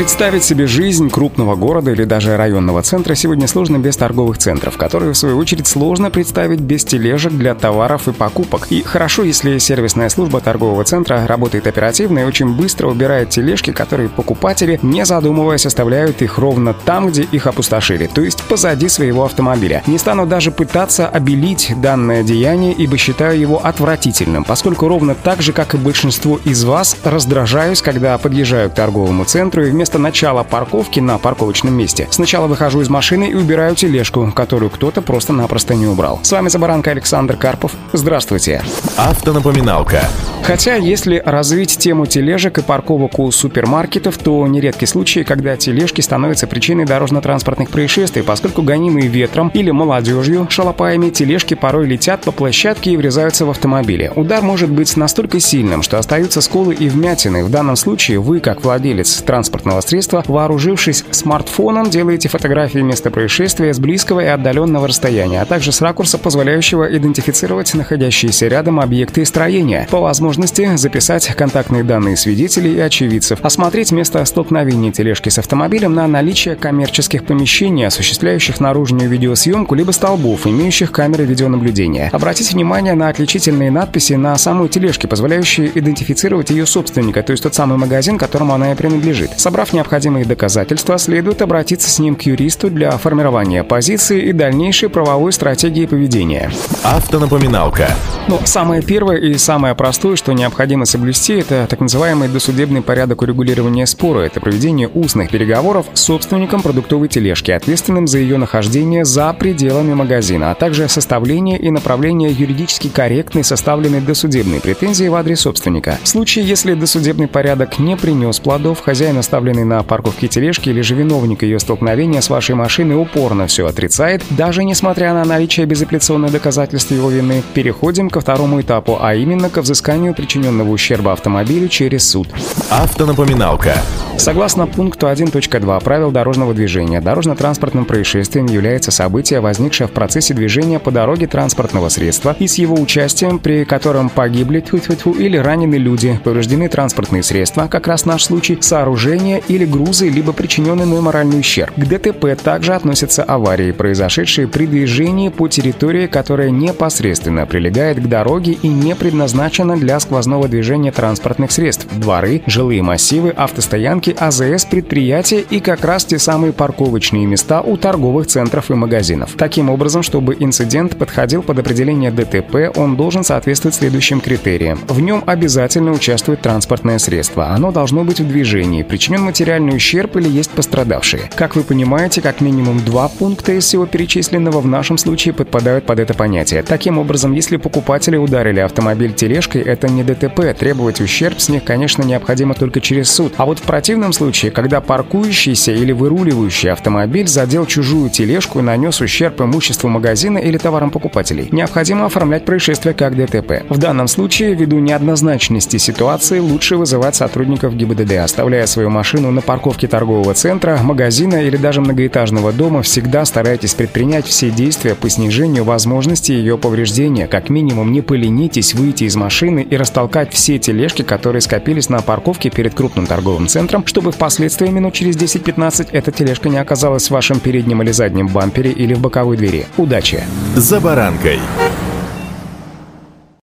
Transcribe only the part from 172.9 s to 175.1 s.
должен соответствовать следующим критериям. В